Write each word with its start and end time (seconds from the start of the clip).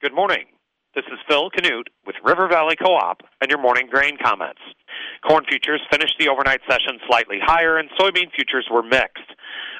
Good 0.00 0.14
morning. 0.14 0.44
This 0.94 1.06
is 1.10 1.18
Phil 1.28 1.50
Canute 1.50 1.88
with 2.06 2.14
River 2.22 2.46
Valley 2.46 2.76
Co-op 2.76 3.20
and 3.40 3.50
your 3.50 3.60
morning 3.60 3.88
grain 3.90 4.16
comments. 4.22 4.60
Corn 5.26 5.44
futures 5.48 5.80
finished 5.90 6.14
the 6.20 6.28
overnight 6.28 6.60
session 6.70 7.00
slightly 7.08 7.38
higher 7.42 7.78
and 7.78 7.90
soybean 7.98 8.30
futures 8.30 8.68
were 8.70 8.84
mixed. 8.84 9.26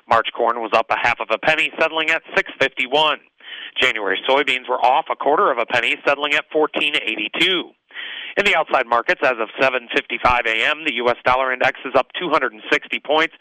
March 0.08 0.26
corn 0.36 0.58
was 0.58 0.72
up 0.74 0.86
a 0.90 0.98
half 1.00 1.20
of 1.20 1.28
a 1.30 1.38
penny, 1.38 1.70
settling 1.78 2.10
at 2.10 2.22
6.51. 2.36 3.18
January 3.80 4.18
soybeans 4.28 4.68
were 4.68 4.84
off 4.84 5.04
a 5.08 5.14
quarter 5.14 5.52
of 5.52 5.58
a 5.58 5.66
penny, 5.66 5.94
settling 6.04 6.34
at 6.34 6.50
14.82. 6.50 7.70
In 8.38 8.44
the 8.44 8.54
outside 8.54 8.86
markets, 8.86 9.20
as 9.24 9.34
of 9.40 9.48
7:55 9.60 10.46
a.m., 10.46 10.84
the 10.86 10.94
U.S. 11.02 11.16
dollar 11.24 11.52
index 11.52 11.80
is 11.84 11.96
up 11.96 12.06
260 12.20 13.00
points, 13.00 13.34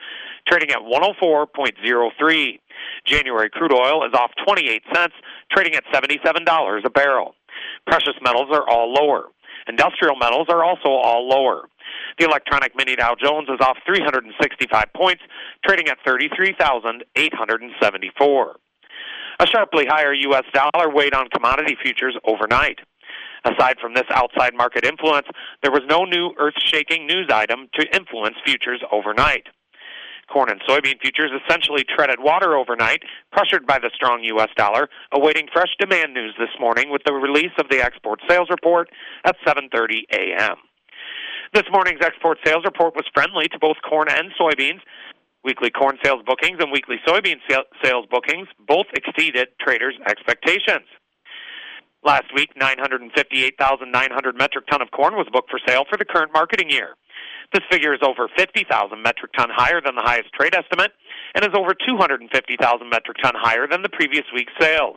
trading 0.47 0.71
at 0.71 0.79
104.03. 0.79 2.59
January 3.05 3.49
crude 3.51 3.73
oil 3.73 4.03
is 4.07 4.13
off 4.15 4.31
28 4.43 4.81
cents, 4.91 5.13
trading 5.51 5.75
at 5.75 5.83
$77 5.93 6.83
a 6.83 6.89
barrel. 6.89 7.35
Precious 7.85 8.15
metals 8.23 8.47
are 8.51 8.67
all 8.67 8.91
lower. 8.91 9.25
Industrial 9.67 10.15
metals 10.15 10.47
are 10.49 10.63
also 10.63 10.89
all 10.89 11.29
lower. 11.29 11.69
The 12.17 12.25
electronic 12.25 12.75
mini 12.75 12.95
Dow 12.95 13.13
Jones 13.21 13.49
is 13.49 13.59
off 13.61 13.77
365 13.85 14.85
points, 14.95 15.21
trading 15.63 15.89
at 15.89 15.99
33,874. 16.07 18.55
A 19.39 19.45
sharply 19.45 19.85
higher 19.87 20.13
U.S. 20.13 20.45
dollar 20.53 20.89
weighed 20.89 21.13
on 21.13 21.29
commodity 21.29 21.77
futures 21.79 22.17
overnight. 22.25 22.79
Aside 23.45 23.77
from 23.79 23.93
this 23.93 24.07
outside 24.11 24.53
market 24.55 24.85
influence, 24.85 25.27
there 25.61 25.71
was 25.71 25.83
no 25.89 26.05
new 26.05 26.31
earth 26.39 26.55
shaking 26.63 27.07
news 27.07 27.29
item 27.31 27.69
to 27.79 27.95
influence 27.95 28.35
futures 28.45 28.81
overnight. 28.91 29.47
Corn 30.31 30.49
and 30.49 30.61
soybean 30.67 30.99
futures 30.99 31.31
essentially 31.31 31.85
treaded 31.87 32.19
water 32.19 32.55
overnight, 32.57 33.01
pressured 33.31 33.65
by 33.65 33.79
the 33.79 33.91
strong 33.95 34.23
U.S. 34.23 34.49
dollar, 34.57 34.89
awaiting 35.13 35.47
fresh 35.53 35.73
demand 35.79 36.13
news 36.13 36.35
this 36.37 36.49
morning 36.59 36.91
with 36.91 37.01
the 37.05 37.13
release 37.13 37.53
of 37.57 37.69
the 37.69 37.81
export 37.81 38.19
sales 38.27 38.49
report 38.49 38.89
at 39.23 39.37
7:30 39.47 40.03
a.m. 40.11 40.57
This 41.53 41.63
morning's 41.71 42.01
export 42.01 42.39
sales 42.45 42.65
report 42.65 42.93
was 42.95 43.05
friendly 43.13 43.47
to 43.49 43.59
both 43.59 43.77
corn 43.87 44.09
and 44.09 44.31
soybeans. 44.39 44.81
Weekly 45.45 45.69
corn 45.69 45.97
sales 46.03 46.21
bookings 46.25 46.57
and 46.59 46.73
weekly 46.73 46.97
soybean 47.07 47.39
sales 47.81 48.05
bookings 48.11 48.49
both 48.67 48.87
exceeded 48.93 49.47
traders' 49.61 49.95
expectations. 50.09 50.87
Last 52.07 52.31
week, 52.33 52.55
958,900 52.55 54.37
metric 54.37 54.65
ton 54.71 54.81
of 54.81 54.91
corn 54.91 55.15
was 55.15 55.27
booked 55.29 55.51
for 55.51 55.59
sale 55.67 55.83
for 55.89 55.97
the 55.97 56.05
current 56.05 56.31
marketing 56.31 56.69
year. 56.69 56.95
This 57.51 57.63
figure 57.69 57.93
is 57.93 57.99
over 58.01 58.29
50,000 58.31 58.63
metric 59.03 59.33
ton 59.37 59.49
higher 59.51 59.81
than 59.83 59.95
the 59.95 60.07
highest 60.07 60.31
trade 60.31 60.55
estimate 60.55 60.93
and 61.35 61.43
is 61.43 61.51
over 61.53 61.75
250,000 61.75 62.31
metric 62.89 63.17
ton 63.21 63.33
higher 63.35 63.67
than 63.67 63.81
the 63.81 63.89
previous 63.89 64.23
week's 64.33 64.53
sales. 64.57 64.95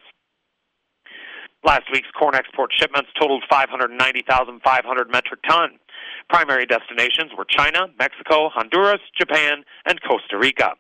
Last 1.65 1.91
week's 1.93 2.15
corn 2.17 2.37
export 2.37 2.71
shipments 2.79 3.11
totaled 3.19 3.43
590,500 3.51 5.11
metric 5.11 5.41
ton. 5.49 5.81
Primary 6.29 6.65
destinations 6.65 7.33
were 7.37 7.45
China, 7.51 7.89
Mexico, 7.99 8.51
Honduras, 8.55 9.03
Japan, 9.19 9.65
and 9.85 10.01
Costa 10.07 10.39
Rica. 10.39 10.75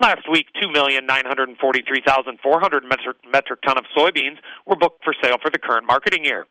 Last 0.00 0.30
week, 0.30 0.46
2,943,400 0.62 2.84
metric, 2.84 3.16
metric 3.32 3.60
ton 3.66 3.78
of 3.78 3.84
soybeans 3.96 4.38
were 4.64 4.76
booked 4.76 5.02
for 5.02 5.12
sale 5.20 5.38
for 5.42 5.50
the 5.50 5.58
current 5.58 5.88
marketing 5.88 6.24
year. 6.24 6.46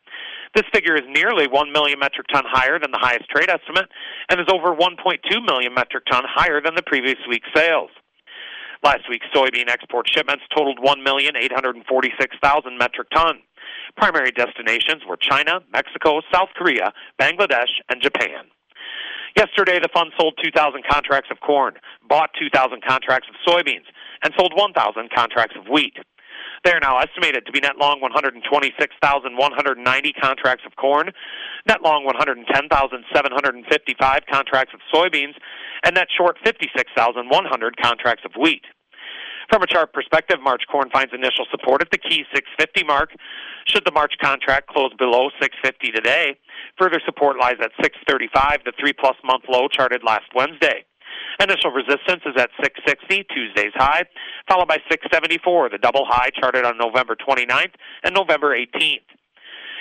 This 0.54 0.66
figure 0.72 0.96
is 0.96 1.04
nearly 1.08 1.48
1 1.48 1.72
million 1.72 1.98
metric 1.98 2.26
ton 2.30 2.44
higher 2.46 2.78
than 2.78 2.90
the 2.90 2.98
highest 3.00 3.30
trade 3.30 3.48
estimate 3.48 3.88
and 4.28 4.38
is 4.38 4.48
over 4.52 4.74
1.2 4.76 5.46
million 5.46 5.72
metric 5.72 6.04
ton 6.10 6.24
higher 6.28 6.60
than 6.60 6.74
the 6.74 6.82
previous 6.82 7.16
week's 7.26 7.48
sales. 7.56 7.88
Last 8.84 9.08
week's 9.08 9.26
soybean 9.34 9.70
export 9.70 10.10
shipments 10.12 10.44
totaled 10.54 10.80
1,846,000 10.80 12.78
metric 12.78 13.08
ton. 13.14 13.38
Primary 13.96 14.30
destinations 14.30 15.06
were 15.08 15.16
China, 15.16 15.60
Mexico, 15.72 16.20
South 16.32 16.50
Korea, 16.54 16.92
Bangladesh, 17.18 17.80
and 17.88 18.02
Japan. 18.02 18.44
Yesterday, 19.36 19.78
the 19.78 19.90
fund 19.92 20.12
sold 20.18 20.38
2,000 20.42 20.82
contracts 20.88 21.28
of 21.30 21.40
corn, 21.40 21.74
bought 22.08 22.30
2,000 22.38 22.82
contracts 22.86 23.28
of 23.28 23.34
soybeans, 23.46 23.84
and 24.22 24.32
sold 24.38 24.54
1,000 24.54 25.10
contracts 25.14 25.56
of 25.58 25.68
wheat. 25.68 25.98
They 26.64 26.72
are 26.72 26.80
now 26.80 26.98
estimated 26.98 27.46
to 27.46 27.52
be 27.52 27.60
net 27.60 27.78
long 27.78 28.00
126,190 28.00 30.12
contracts 30.14 30.64
of 30.66 30.74
corn, 30.76 31.12
net 31.66 31.82
long 31.82 32.04
110,755 32.04 34.22
contracts 34.30 34.74
of 34.74 34.80
soybeans, 34.92 35.34
and 35.84 35.94
net 35.94 36.08
short 36.16 36.36
56,100 36.44 37.76
contracts 37.80 38.24
of 38.24 38.32
wheat. 38.40 38.64
From 39.48 39.62
a 39.62 39.66
chart 39.66 39.94
perspective, 39.94 40.38
March 40.42 40.64
corn 40.70 40.90
finds 40.92 41.14
initial 41.14 41.46
support 41.50 41.80
at 41.80 41.90
the 41.90 41.96
key 41.96 42.24
650 42.34 42.84
mark. 42.84 43.10
Should 43.66 43.84
the 43.86 43.92
March 43.92 44.12
contract 44.20 44.68
close 44.68 44.92
below 44.98 45.30
650 45.40 45.92
today, 45.92 46.36
further 46.78 47.00
support 47.04 47.38
lies 47.38 47.56
at 47.60 47.72
635, 47.80 48.64
the 48.64 48.72
three 48.78 48.92
plus 48.92 49.16
month 49.24 49.44
low 49.48 49.68
charted 49.68 50.02
last 50.04 50.28
Wednesday. 50.34 50.84
Initial 51.40 51.70
resistance 51.70 52.22
is 52.26 52.36
at 52.36 52.50
660, 52.60 53.24
Tuesday's 53.32 53.72
high, 53.76 54.04
followed 54.48 54.68
by 54.68 54.78
674, 54.90 55.70
the 55.70 55.78
double 55.78 56.04
high 56.04 56.30
charted 56.30 56.64
on 56.64 56.76
November 56.76 57.16
29th 57.16 57.72
and 58.04 58.14
November 58.14 58.54
18th. 58.54 59.08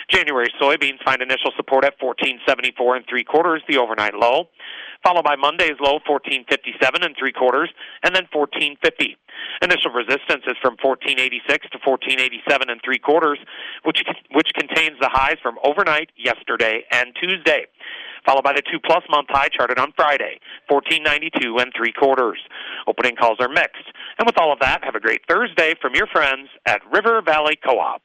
January 0.10 0.48
soybeans 0.62 1.04
find 1.04 1.22
initial 1.22 1.52
support 1.58 1.84
at 1.84 1.96
1474 2.00 2.96
and 2.96 3.06
three 3.10 3.26
quarters, 3.26 3.62
the 3.68 3.78
overnight 3.78 4.14
low, 4.14 4.48
followed 5.08 5.24
by 5.24 5.40
Monday's 5.40 5.80
low 5.80 6.04
1457 6.04 7.00
and 7.00 7.16
three 7.16 7.32
quarters, 7.32 7.72
and 8.04 8.12
then 8.12 8.28
1450. 8.36 9.16
Initial 9.64 9.96
resistance 9.96 10.44
is 10.44 10.60
from 10.60 10.76
1486 10.84 11.72
to 11.72 11.80
1487 11.80 12.68
and 12.68 12.84
three 12.84 13.00
quarters, 13.00 13.40
which 13.88 14.04
which 14.36 14.52
contains 14.60 15.00
the 15.00 15.08
highs 15.08 15.40
from 15.40 15.56
overnight, 15.64 16.12
yesterday, 16.20 16.84
and 16.92 17.16
Tuesday. 17.16 17.72
Followed 18.28 18.44
by 18.44 18.52
the 18.52 18.66
two 18.68 18.84
plus 18.84 19.08
month 19.08 19.32
high 19.32 19.48
charted 19.48 19.80
on 19.80 19.96
Friday, 19.96 20.44
1492 20.68 21.56
and 21.56 21.72
three 21.72 21.96
quarters. 21.96 22.44
Opening 22.92 23.16
calls 23.16 23.40
are 23.40 23.48
mixed. 23.48 23.88
And 24.20 24.28
with 24.28 24.36
all 24.36 24.52
of 24.52 24.60
that, 24.60 24.84
have 24.84 24.96
a 24.96 25.00
great 25.00 25.22
Thursday 25.30 25.76
from 25.80 25.96
your 25.96 26.08
friends 26.08 26.50
at 26.66 26.82
River 26.92 27.22
Valley 27.24 27.56
Co-op. 27.56 28.02